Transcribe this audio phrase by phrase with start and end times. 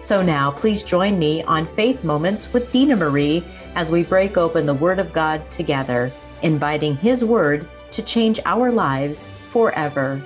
[0.00, 3.42] So now, please join me on Faith Moments with Dina Marie
[3.74, 6.12] as we break open the Word of God together,
[6.42, 10.22] inviting His Word to change our lives forever.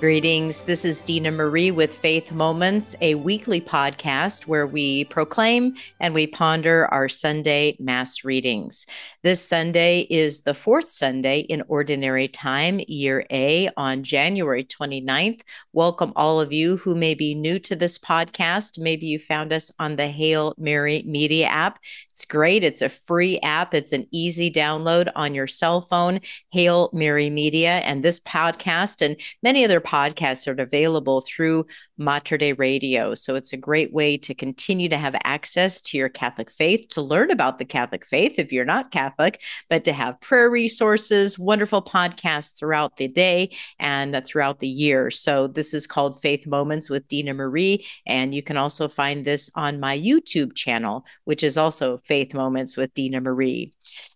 [0.00, 0.62] Greetings.
[0.62, 6.26] This is Dina Marie with Faith Moments, a weekly podcast where we proclaim and we
[6.26, 8.86] ponder our Sunday Mass readings.
[9.22, 15.42] This Sunday is the fourth Sunday in Ordinary Time, Year A, on January 29th.
[15.74, 18.78] Welcome, all of you who may be new to this podcast.
[18.78, 21.78] Maybe you found us on the Hail Mary Media app.
[22.08, 22.64] It's great.
[22.64, 26.20] It's a free app, it's an easy download on your cell phone,
[26.52, 27.80] Hail Mary Media.
[27.80, 31.66] And this podcast and many other podcasts are available through
[31.98, 33.14] Mater Dei Radio.
[33.14, 37.02] So it's a great way to continue to have access to your Catholic faith, to
[37.02, 41.82] learn about the Catholic faith if you're not Catholic, but to have prayer resources, wonderful
[41.82, 45.10] podcasts throughout the day and throughout the year.
[45.10, 47.84] So this is called Faith Moments with Dina Marie.
[48.06, 52.76] And you can also find this on my YouTube channel, which is also Faith Moments
[52.76, 53.72] with Dina Marie.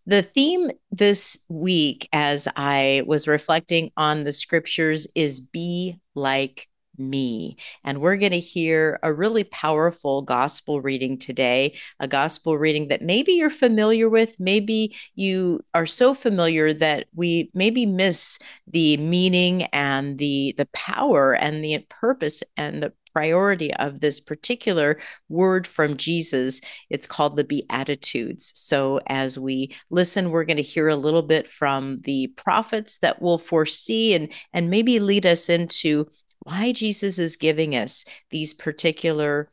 [0.06, 6.68] The theme this week, as I was reflecting on the scriptures, is be like
[6.98, 7.56] me.
[7.82, 13.02] And we're going to hear a really powerful gospel reading today, a gospel reading that
[13.02, 19.64] maybe you're familiar with, maybe you are so familiar that we maybe miss the meaning
[19.72, 24.98] and the the power and the purpose and the priority of this particular
[25.28, 26.60] word from Jesus.
[26.90, 28.50] It's called the Beatitudes.
[28.54, 33.22] So, as we listen, we're going to hear a little bit from the prophets that
[33.22, 36.10] will foresee and, and maybe lead us into
[36.40, 39.50] why Jesus is giving us these particular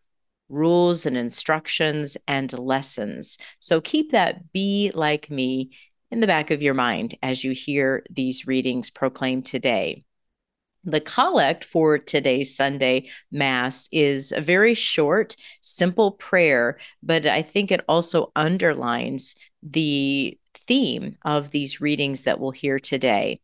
[0.50, 3.38] rules and instructions and lessons.
[3.60, 5.70] So, keep that be like me
[6.10, 10.04] in the back of your mind as you hear these readings proclaimed today.
[10.84, 17.72] The collect for today's Sunday Mass is a very short, simple prayer, but I think
[17.72, 23.42] it also underlines the theme of these readings that we'll hear today.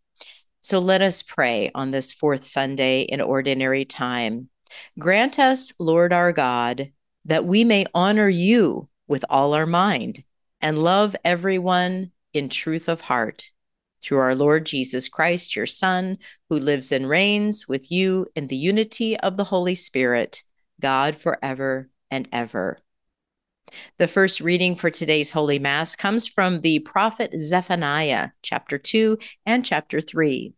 [0.62, 4.50] So let us pray on this fourth Sunday in ordinary time.
[4.98, 6.92] Grant us, Lord our God,
[7.26, 10.24] that we may honor you with all our mind
[10.60, 13.52] and love everyone in truth of heart
[14.02, 16.18] through our Lord Jesus Christ, your Son,
[16.50, 20.44] who lives and reigns with you in the unity of the Holy Spirit,
[20.80, 22.80] God forever and ever.
[23.98, 29.66] The first reading for today's Holy Mass comes from the prophet Zephaniah, chapter 2 and
[29.66, 30.54] chapter 3.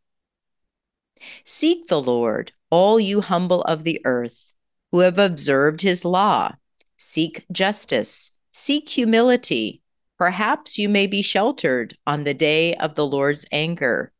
[1.44, 4.53] Seek the Lord, all you humble of the earth,
[4.91, 6.55] who have observed his law.
[6.97, 9.81] Seek justice, seek humility
[10.19, 14.12] Perhaps you may be sheltered on the day of the Lord's anger.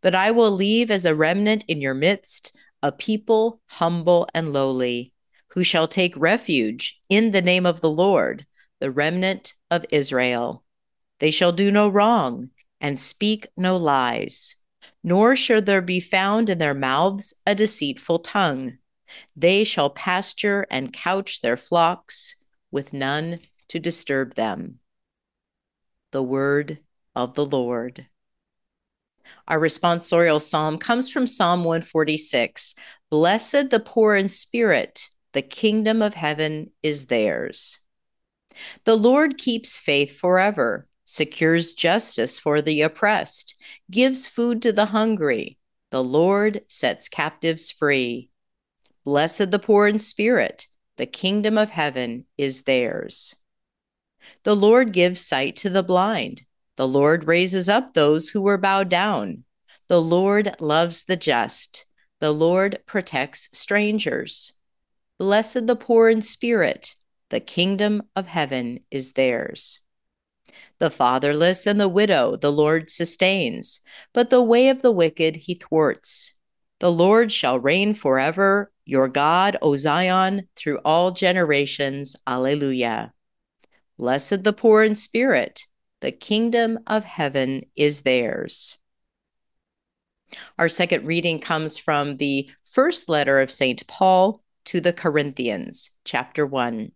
[0.00, 5.12] But I will leave as a remnant in your midst a people humble and lowly,
[5.48, 8.46] who shall take refuge in the name of the Lord,
[8.78, 10.62] the remnant of Israel.
[11.18, 14.54] They shall do no wrong and speak no lies,
[15.02, 18.78] nor shall there be found in their mouths a deceitful tongue.
[19.34, 22.36] They shall pasture and couch their flocks
[22.70, 24.78] with none to disturb them
[26.10, 26.78] the word
[27.14, 28.06] of the Lord.
[29.46, 32.74] Our responsorial psalm comes from Psalm 146
[33.10, 37.78] Blessed the poor in spirit, the kingdom of heaven is theirs.
[38.84, 45.58] The Lord keeps faith forever, secures justice for the oppressed, gives food to the hungry.
[45.90, 48.30] The Lord sets captives free.
[49.04, 50.66] Blessed the poor in spirit,
[50.96, 53.34] the kingdom of heaven is theirs.
[54.44, 56.42] The Lord gives sight to the blind.
[56.76, 59.44] The Lord raises up those who were bowed down.
[59.88, 61.86] The Lord loves the just.
[62.20, 64.52] The Lord protects strangers.
[65.18, 66.94] Blessed the poor in spirit.
[67.30, 69.80] The kingdom of heaven is theirs.
[70.78, 73.80] The fatherless and the widow the Lord sustains,
[74.12, 76.32] but the way of the wicked he thwarts.
[76.80, 82.14] The Lord shall reign forever, your God, O Zion, through all generations.
[82.26, 83.12] Alleluia.
[83.98, 85.66] Blessed the poor in spirit,
[86.00, 88.78] the kingdom of heaven is theirs.
[90.56, 93.84] Our second reading comes from the first letter of St.
[93.88, 96.92] Paul to the Corinthians, chapter 1.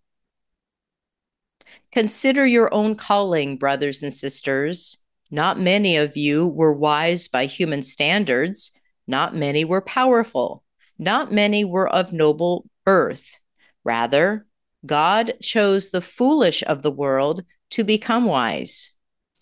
[1.90, 4.98] Consider your own calling, brothers and sisters.
[5.30, 8.70] Not many of you were wise by human standards,
[9.06, 10.62] not many were powerful,
[10.98, 13.40] not many were of noble birth.
[13.82, 14.46] Rather,
[14.84, 18.92] God chose the foolish of the world to become wise.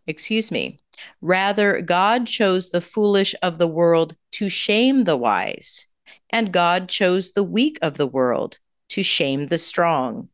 [0.07, 0.81] Excuse me.
[1.21, 5.87] Rather, God chose the foolish of the world to shame the wise,
[6.29, 8.59] and God chose the weak of the world
[8.91, 10.29] to shame the strong.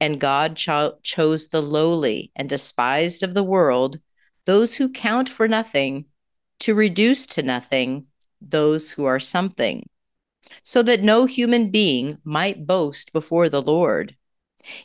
[0.00, 4.00] And God cho- chose the lowly and despised of the world,
[4.44, 6.06] those who count for nothing,
[6.60, 8.06] to reduce to nothing
[8.40, 9.88] those who are something,
[10.62, 14.16] so that no human being might boast before the Lord.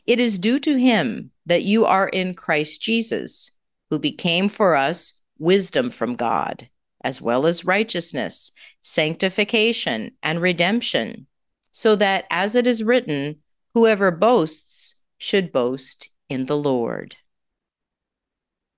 [0.05, 3.51] It is due to him that you are in Christ Jesus,
[3.89, 6.69] who became for us wisdom from God,
[7.03, 11.27] as well as righteousness, sanctification, and redemption,
[11.71, 13.37] so that, as it is written,
[13.73, 17.15] whoever boasts should boast in the Lord.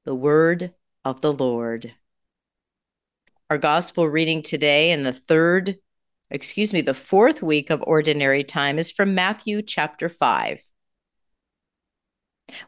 [0.06, 0.74] The word
[1.04, 1.94] of the Lord.
[3.50, 5.78] Our gospel reading today in the third,
[6.30, 10.62] excuse me, the fourth week of ordinary time is from Matthew chapter 5.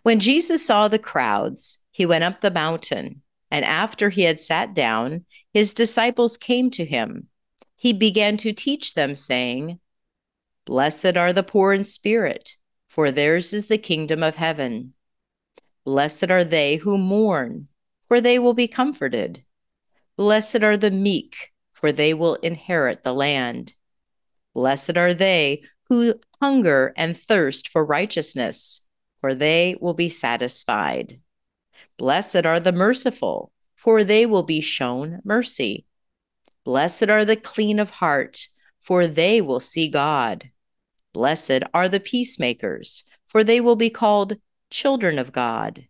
[0.03, 3.21] When Jesus saw the crowds, he went up the mountain,
[3.51, 7.27] and after he had sat down, his disciples came to him.
[7.75, 9.79] He began to teach them, saying,
[10.65, 12.55] Blessed are the poor in spirit
[12.93, 14.93] for theirs is the kingdom of heaven.
[15.83, 17.67] Blessed are they who mourn,
[18.07, 19.43] for they will be comforted.
[20.15, 23.73] Blessed are the meek, for they will inherit the land.
[24.53, 28.81] Blessed are they who hunger and thirst for righteousness,
[29.23, 31.17] for they will be satisfied.
[31.97, 35.85] Blessed are the merciful, for they will be shown mercy.
[36.65, 38.49] Blessed are the clean of heart,
[38.81, 40.49] for they will see God.
[41.13, 44.35] Blessed are the peacemakers, for they will be called
[44.69, 45.87] children of God.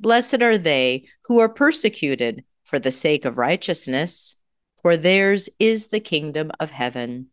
[0.00, 4.34] Blessed are they who are persecuted for the sake of righteousness,
[4.82, 7.28] for theirs is the kingdom of heaven.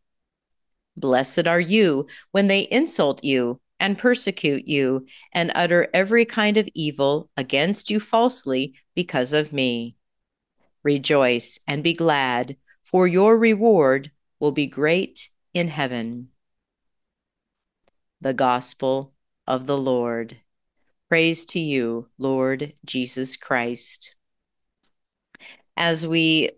[0.95, 6.69] Blessed are you when they insult you and persecute you and utter every kind of
[6.73, 9.97] evil against you falsely because of me.
[10.83, 16.29] Rejoice and be glad, for your reward will be great in heaven
[18.21, 19.13] the gospel
[19.47, 20.37] of the Lord.
[21.09, 24.15] Praise to you, Lord Jesus Christ.
[25.75, 26.51] As we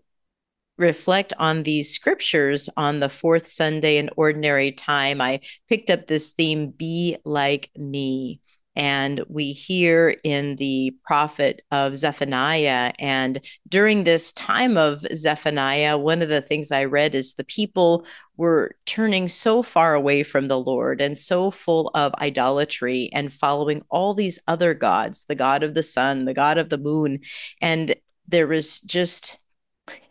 [0.76, 6.32] reflect on these scriptures on the fourth Sunday in ordinary time, I picked up this
[6.32, 8.40] theme be like me.
[8.76, 12.92] And we hear in the prophet of Zephaniah.
[12.98, 18.04] And during this time of Zephaniah, one of the things I read is the people
[18.36, 23.82] were turning so far away from the Lord and so full of idolatry and following
[23.90, 27.20] all these other gods the God of the sun, the God of the moon.
[27.60, 27.94] And
[28.26, 29.38] there was just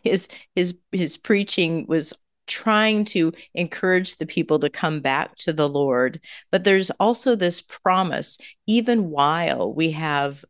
[0.02, 2.12] his his his preaching was
[2.46, 6.20] trying to encourage the people to come back to the Lord.
[6.50, 10.44] But there's also this promise, even while we have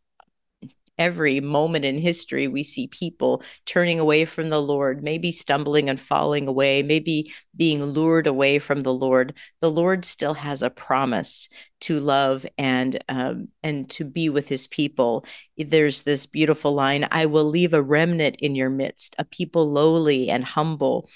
[0.98, 6.00] every moment in history we see people turning away from the lord maybe stumbling and
[6.00, 11.48] falling away maybe being lured away from the lord the lord still has a promise
[11.80, 15.24] to love and um, and to be with his people
[15.58, 20.30] there's this beautiful line i will leave a remnant in your midst a people lowly
[20.30, 21.08] and humble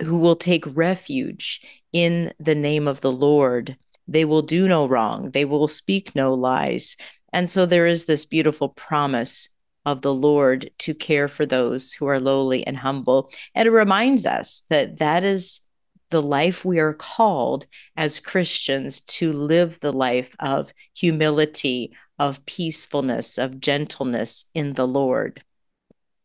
[0.00, 1.60] who will take refuge
[1.92, 3.76] in the name of the Lord.
[4.08, 6.96] They will do no wrong, they will speak no lies.
[7.36, 9.50] And so there is this beautiful promise
[9.84, 13.30] of the Lord to care for those who are lowly and humble.
[13.54, 15.60] And it reminds us that that is
[16.08, 23.36] the life we are called as Christians to live the life of humility, of peacefulness,
[23.36, 25.44] of gentleness in the Lord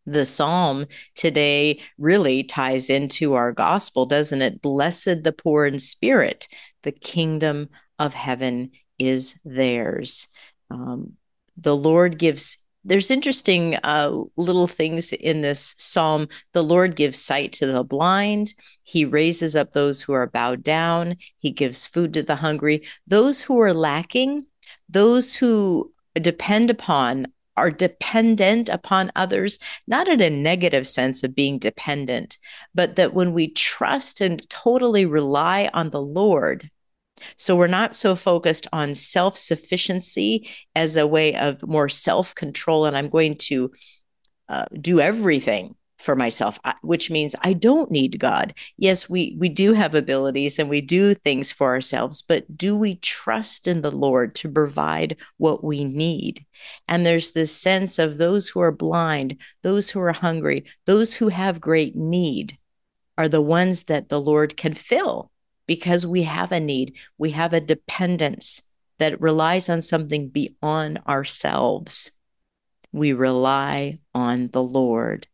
[0.07, 4.59] the psalm today really ties into our gospel, doesn't it?
[4.59, 6.47] Blessed the poor in spirit,
[6.81, 10.27] the kingdom of heaven is theirs.
[10.71, 11.13] Um,
[11.57, 12.57] the Lord gives.
[12.83, 16.29] There's interesting uh, little things in this psalm.
[16.53, 18.55] The Lord gives sight to the blind.
[18.81, 21.17] He raises up those who are bowed down.
[21.37, 22.81] He gives food to the hungry.
[23.05, 24.47] Those who are lacking,
[24.89, 31.59] those who depend upon are dependent upon others, not in a negative sense of being
[31.59, 32.37] dependent,
[32.73, 36.71] but that when we trust and totally rely on the Lord,
[37.37, 42.85] so we're not so focused on self sufficiency as a way of more self control,
[42.85, 43.71] and I'm going to
[44.49, 48.53] uh, do everything for myself which means i don't need god.
[48.77, 52.95] Yes we we do have abilities and we do things for ourselves but do we
[52.95, 56.45] trust in the lord to provide what we need?
[56.87, 61.29] And there's this sense of those who are blind those who are hungry those who
[61.29, 62.57] have great need
[63.17, 65.31] are the ones that the lord can fill
[65.67, 68.61] because we have a need we have a dependence
[68.99, 72.11] that relies on something beyond ourselves.
[72.91, 75.27] We rely on the lord.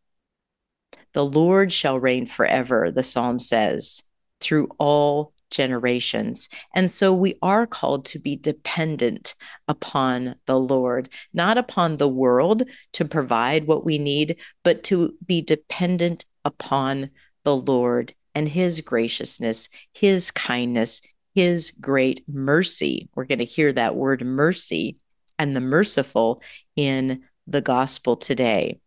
[1.14, 4.04] The Lord shall reign forever, the psalm says,
[4.40, 6.48] through all generations.
[6.74, 9.36] And so we are called to be dependent
[9.68, 15.42] upon the Lord, not upon the world to provide what we need, but to be
[15.42, 17.10] dependent upon
[17.44, 21.02] the Lord and his graciousness, his kindness,
[21.34, 23.10] his great mercy.
[23.16, 25.00] We're going to hear that word mercy
[25.40, 26.44] and the merciful
[26.76, 28.80] in the gospel today.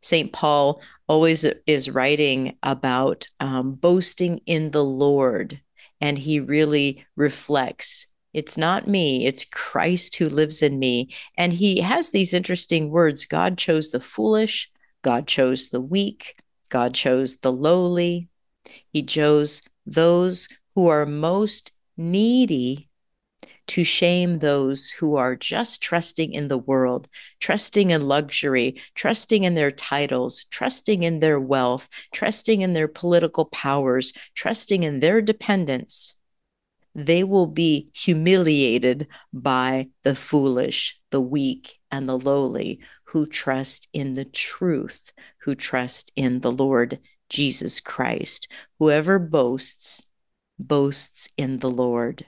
[0.00, 0.32] St.
[0.32, 5.60] Paul always is writing about um, boasting in the Lord,
[6.00, 11.08] and he really reflects it's not me, it's Christ who lives in me.
[11.36, 14.70] And he has these interesting words God chose the foolish,
[15.02, 16.36] God chose the weak,
[16.68, 18.28] God chose the lowly.
[18.92, 22.88] He chose those who are most needy
[23.68, 27.08] to shame those who are just trusting in the world,
[27.40, 33.46] trusting in luxury, trusting in their titles, trusting in their wealth, trusting in their political
[33.46, 36.14] powers, trusting in their dependence.
[36.94, 44.14] They will be humiliated by the foolish, the weak, and the lowly who trust in
[44.14, 48.48] the truth, who trust in the Lord Jesus Christ.
[48.78, 50.02] Whoever boasts,
[50.58, 52.24] boasts in the Lord.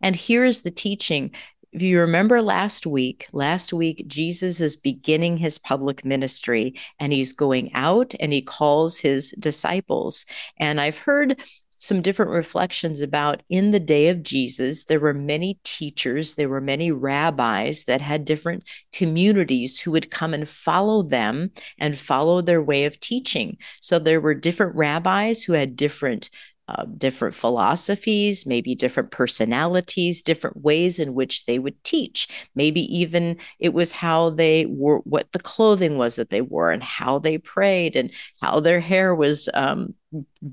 [0.00, 1.32] And here is the teaching.
[1.72, 7.32] If you remember last week, last week, Jesus is beginning his public ministry and he's
[7.32, 10.26] going out and he calls his disciples.
[10.58, 11.40] And I've heard
[11.80, 16.60] some different reflections about in the day of Jesus, there were many teachers, there were
[16.60, 22.62] many rabbis that had different communities who would come and follow them and follow their
[22.62, 23.56] way of teaching.
[23.80, 26.28] So there were different rabbis who had different
[26.70, 32.28] uh, different philosophies, maybe different personalities, different ways in which they would teach.
[32.54, 36.82] Maybe even it was how they wore, what the clothing was that they wore, and
[36.82, 39.94] how they prayed, and how their hair was um,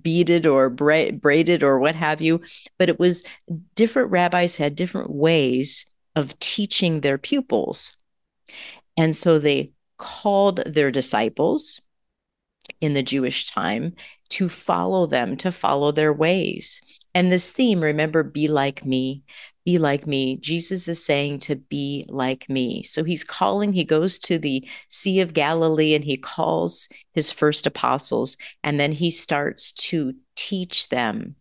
[0.01, 2.41] beaded or bra- braided or what have you.
[2.79, 3.23] But it was
[3.75, 7.95] different rabbis had different ways of teaching their pupils.
[8.95, 11.81] And so they called their disciples
[12.81, 13.93] in the Jewish time
[14.29, 16.81] to follow them, to follow their ways.
[17.13, 19.23] And this theme, remember, be like me,
[19.65, 20.37] be like me.
[20.37, 22.83] Jesus is saying to be like me.
[22.83, 27.65] So he's calling, he goes to the Sea of Galilee and he calls his first
[27.67, 31.35] apostles, and then he starts to teach them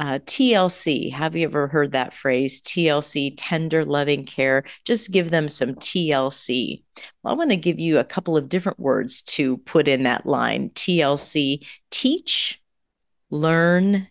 [0.00, 2.62] uh, TLC, have you ever heard that phrase?
[2.62, 4.64] TLC, tender loving care.
[4.86, 6.82] Just give them some TLC.
[7.22, 10.24] Well, I want to give you a couple of different words to put in that
[10.24, 12.62] line TLC, teach,
[13.28, 14.08] learn,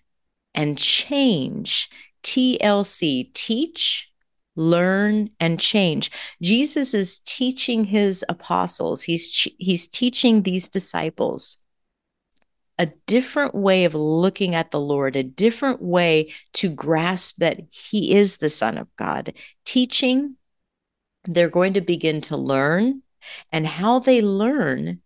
[0.54, 1.90] and change.
[2.22, 4.12] TLC, teach,
[4.56, 11.64] learn and change jesus is teaching his apostles he's he's teaching these disciples
[12.80, 18.16] a different way of looking at the Lord, a different way to grasp that He
[18.16, 19.34] is the Son of God.
[19.66, 20.38] Teaching,
[21.26, 23.04] they're going to begin to learn,
[23.52, 25.02] and how they learn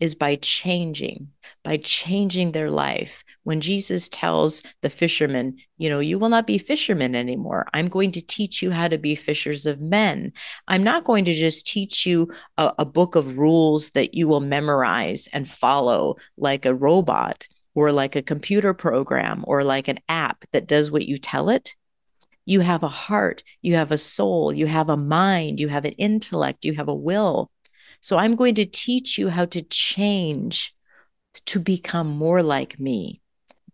[0.00, 1.28] is by changing,
[1.64, 3.24] by changing their life.
[3.42, 7.66] When Jesus tells the fishermen, you know, you will not be fishermen anymore.
[7.74, 10.32] I'm going to teach you how to be fishers of men.
[10.68, 14.40] I'm not going to just teach you a, a book of rules that you will
[14.40, 20.44] memorize and follow like a robot or like a computer program or like an app
[20.52, 21.74] that does what you tell it.
[22.44, 25.92] You have a heart, you have a soul, you have a mind, you have an
[25.92, 27.50] intellect, you have a will
[28.00, 30.74] so I'm going to teach you how to change
[31.46, 33.20] to become more like me.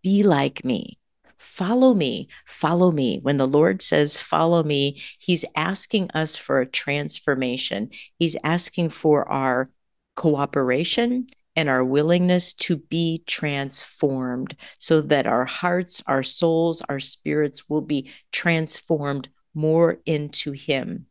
[0.03, 0.99] Be like me.
[1.39, 2.29] Follow me.
[2.47, 3.19] Follow me.
[3.23, 7.91] When the Lord says, Follow me, He's asking us for a transformation.
[8.19, 9.71] He's asking for our
[10.17, 11.27] cooperation
[11.57, 17.83] and our willingness to be transformed so that our hearts, our souls, our spirits will
[17.83, 21.07] be transformed more into Him.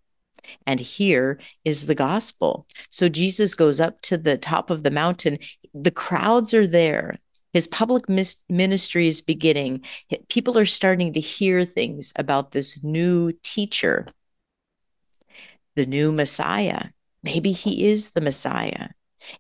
[0.66, 2.68] And here is the gospel.
[2.90, 5.40] So Jesus goes up to the top of the mountain.
[5.74, 7.14] The crowds are there.
[7.54, 8.06] His public
[8.50, 9.84] ministry is beginning.
[10.28, 14.08] People are starting to hear things about this new teacher,
[15.76, 16.86] the new Messiah.
[17.22, 18.90] Maybe he is the Messiah.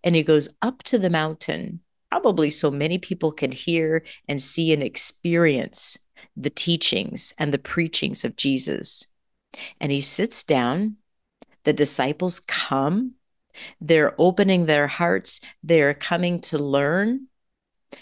[0.03, 1.81] And he goes up to the mountain,
[2.11, 5.97] probably so many people can hear and see and experience
[6.37, 9.07] the teachings and the preachings of Jesus.
[9.79, 10.97] And he sits down.
[11.63, 13.13] The disciples come.
[13.79, 15.39] They're opening their hearts.
[15.63, 17.27] They're coming to learn.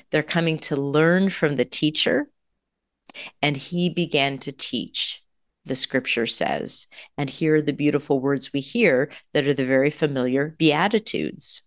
[0.10, 2.30] They're coming to learn from the teacher.
[3.42, 5.22] And he began to teach,
[5.66, 6.88] the scripture says.
[7.18, 11.62] And here are the beautiful words we hear that are the very familiar Beatitudes.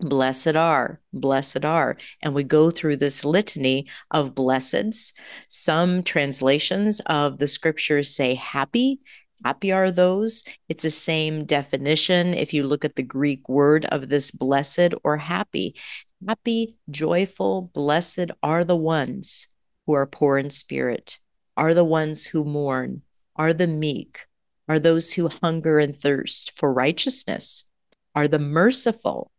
[0.00, 1.98] Blessed are, blessed are.
[2.22, 5.12] And we go through this litany of blesseds.
[5.48, 9.00] Some translations of the scriptures say happy.
[9.44, 10.44] Happy are those.
[10.70, 15.18] It's the same definition if you look at the Greek word of this blessed or
[15.18, 15.76] happy.
[16.26, 19.48] Happy, joyful, blessed are the ones
[19.86, 21.18] who are poor in spirit,
[21.56, 23.02] are the ones who mourn,
[23.36, 24.26] are the meek,
[24.68, 27.64] are those who hunger and thirst for righteousness,
[28.14, 29.30] are the merciful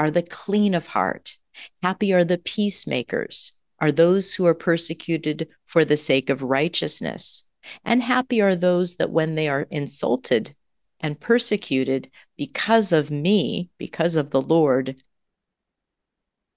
[0.00, 1.36] are the clean of heart.
[1.82, 7.44] Happy are the peacemakers, are those who are persecuted for the sake of righteousness.
[7.84, 10.54] And happy are those that when they are insulted
[11.00, 14.96] and persecuted because of me, because of the Lord,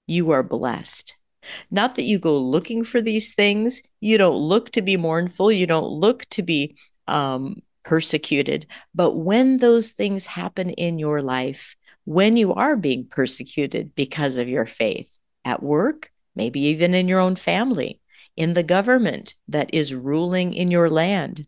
[0.06, 1.14] you are blessed.
[1.70, 3.82] Not that you go looking for these things.
[4.00, 5.52] You don't look to be mournful.
[5.52, 8.64] You don't look to be um, persecuted.
[8.94, 14.48] But when those things happen in your life, when you are being persecuted because of
[14.48, 18.00] your faith at work, maybe even in your own family,
[18.36, 21.46] in the government that is ruling in your land,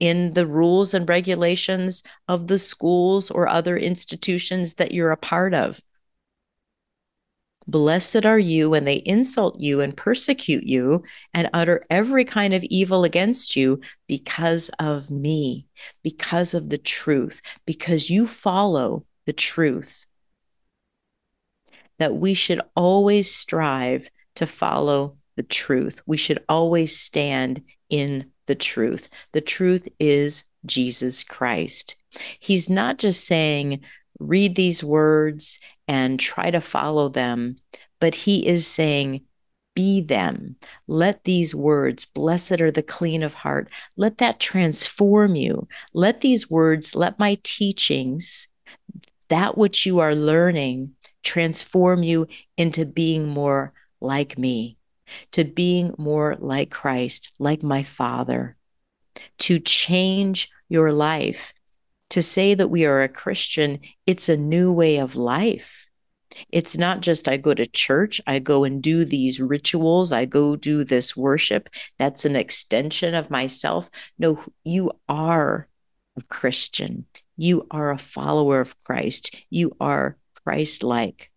[0.00, 5.54] in the rules and regulations of the schools or other institutions that you're a part
[5.54, 5.80] of.
[7.66, 12.64] Blessed are you when they insult you and persecute you and utter every kind of
[12.64, 15.66] evil against you because of me,
[16.02, 20.06] because of the truth, because you follow the truth.
[21.98, 26.02] That we should always strive to follow the truth.
[26.06, 29.08] We should always stand in the truth.
[29.32, 31.96] The truth is Jesus Christ.
[32.38, 33.80] He's not just saying,
[34.18, 35.58] read these words
[35.88, 37.56] and try to follow them,
[38.00, 39.22] but he is saying,
[39.74, 40.56] be them.
[40.86, 45.66] Let these words, blessed are the clean of heart, let that transform you.
[45.94, 48.48] Let these words, let my teachings
[49.32, 50.92] that which you are learning
[51.22, 52.26] transform you
[52.58, 54.76] into being more like me,
[55.30, 58.56] to being more like Christ, like my Father,
[59.38, 61.54] to change your life.
[62.10, 65.88] To say that we are a Christian, it's a new way of life.
[66.50, 70.56] It's not just I go to church, I go and do these rituals, I go
[70.56, 71.70] do this worship.
[71.98, 73.88] That's an extension of myself.
[74.18, 75.68] No, you are
[76.16, 77.06] a Christian.
[77.36, 79.44] You are a follower of Christ.
[79.50, 81.30] You are Christ like.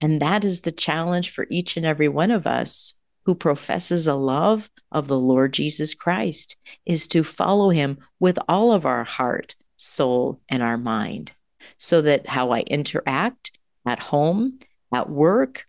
[0.00, 2.94] And that is the challenge for each and every one of us
[3.26, 6.56] who professes a love of the Lord Jesus Christ
[6.86, 11.32] is to follow him with all of our heart, soul, and our mind,
[11.76, 13.52] so that how I interact
[13.86, 14.58] at home,
[14.92, 15.66] at work,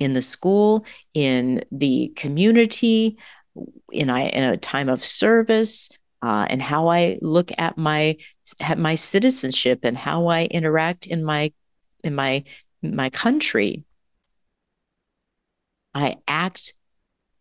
[0.00, 3.18] in the school, in the community,
[3.92, 5.90] in, I, in a time of service,
[6.24, 8.16] uh, and how I look at my
[8.58, 11.52] at my citizenship and how I interact in my
[12.02, 12.44] in my
[12.82, 13.84] my country.
[15.94, 16.72] I act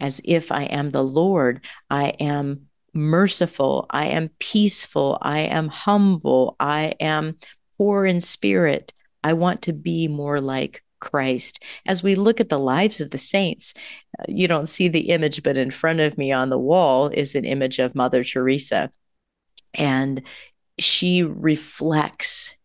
[0.02, 1.65] as if I am the Lord.
[1.89, 3.86] I am merciful.
[3.89, 5.17] I am peaceful.
[5.22, 6.58] I am humble.
[6.60, 7.38] I am
[7.78, 8.93] poor in spirit.
[9.24, 11.62] I want to be more like Christ.
[11.86, 13.74] As we look at the lives of the saints,
[14.18, 17.36] uh, you don't see the image, but in front of me on the wall is
[17.36, 18.89] an image of Mother Teresa.
[19.74, 20.24] And
[20.80, 22.56] she reflects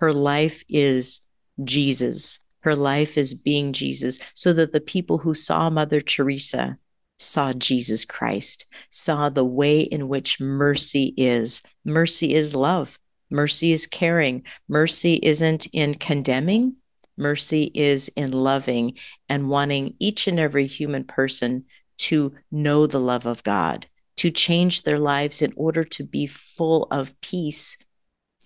[0.00, 1.20] her life is
[1.62, 2.40] Jesus.
[2.60, 6.78] Her life is being Jesus, so that the people who saw Mother Teresa
[7.18, 11.62] saw Jesus Christ, saw the way in which mercy is.
[11.84, 12.98] Mercy is love.
[13.30, 14.42] Mercy is caring.
[14.68, 16.76] Mercy isn't in condemning,
[17.16, 18.98] Mercy is in loving
[19.28, 21.64] and wanting each and every human person
[21.98, 26.88] to know the love of God, to change their lives in order to be full
[26.90, 27.76] of peace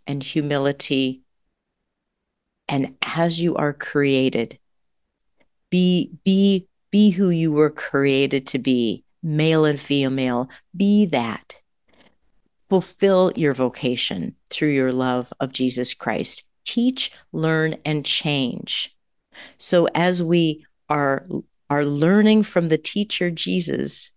[0.06, 1.22] and humility.
[2.68, 4.58] And as you are created,
[5.70, 10.48] be be be who you were created to be, male and female.
[10.74, 11.58] Be that.
[12.70, 16.47] Fulfill your vocation through your love of Jesus Christ.
[16.68, 18.94] Teach, learn, and change.
[19.56, 21.26] So as we are,
[21.70, 24.12] are learning from the teacher Jesus,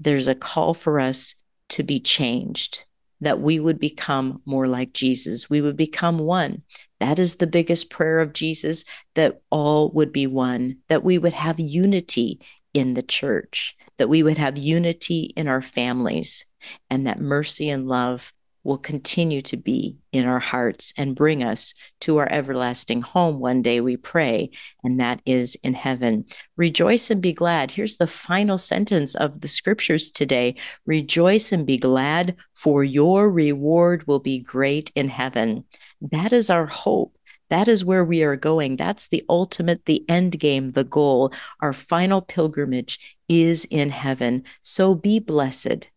[0.00, 1.36] there's a call for us
[1.68, 2.84] to be changed,
[3.20, 5.48] that we would become more like Jesus.
[5.48, 6.62] We would become one.
[6.98, 8.84] That is the biggest prayer of Jesus
[9.14, 12.40] that all would be one, that we would have unity
[12.74, 16.46] in the church, that we would have unity in our families,
[16.90, 18.32] and that mercy and love
[18.64, 23.62] will continue to be in our hearts and bring us to our everlasting home one
[23.62, 24.50] day, we pray,
[24.84, 26.24] and that is in heaven.
[26.56, 27.72] Rejoice and be glad.
[27.72, 34.06] Here's the final sentence of the scriptures today Rejoice and be glad, for your reward
[34.06, 35.64] will be great in heaven.
[36.00, 37.16] That is our hope.
[37.50, 38.76] That is where we are going.
[38.76, 41.32] That's the ultimate, the end game, the goal.
[41.60, 44.44] Our final pilgrimage is in heaven.
[44.62, 45.90] So be blessed.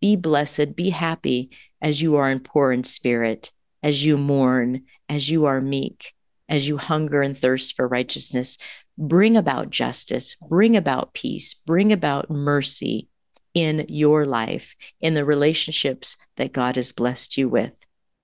[0.00, 1.50] Be blessed, be happy
[1.82, 6.14] as you are in poor in spirit, as you mourn, as you are meek,
[6.48, 8.56] as you hunger and thirst for righteousness.
[8.96, 13.08] Bring about justice, bring about peace, bring about mercy
[13.52, 17.74] in your life, in the relationships that God has blessed you with.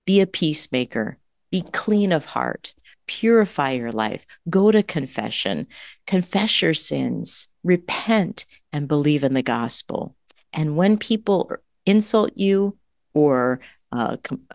[0.05, 1.19] Be a peacemaker,
[1.51, 2.73] be clean of heart,
[3.07, 5.67] purify your life, go to confession,
[6.07, 10.15] confess your sins, repent, and believe in the gospel.
[10.53, 11.51] And when people
[11.85, 12.78] insult you
[13.19, 13.59] or
[13.91, 14.47] uh, com-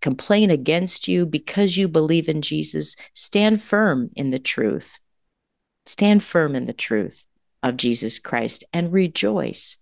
[0.00, 4.98] complain against you because you believe in Jesus, stand firm in the truth.
[5.86, 7.26] Stand firm in the truth
[7.62, 9.78] of Jesus Christ and rejoice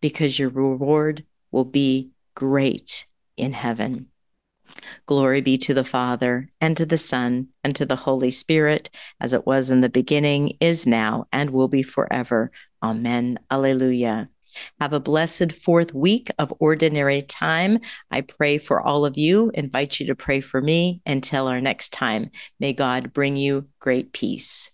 [0.00, 4.08] because your reward will be great in heaven.
[5.06, 8.88] Glory be to the Father, and to the Son, and to the Holy Spirit,
[9.20, 12.52] as it was in the beginning, is now, and will be forever.
[12.82, 13.38] Amen.
[13.50, 14.28] Alleluia.
[14.80, 17.80] Have a blessed fourth week of ordinary time.
[18.10, 21.92] I pray for all of you, invite you to pray for me until our next
[21.92, 22.30] time.
[22.58, 24.70] May God bring you great peace.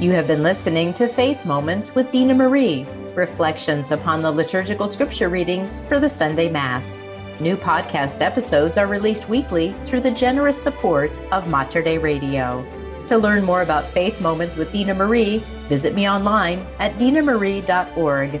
[0.00, 5.28] You have been listening to Faith Moments with Dina Marie, reflections upon the liturgical scripture
[5.28, 7.04] readings for the Sunday Mass.
[7.40, 12.64] New podcast episodes are released weekly through the generous support of Mater Dei Radio.
[13.06, 18.40] To learn more about Faith Moments with Dina Marie, visit me online at dinamarie.org.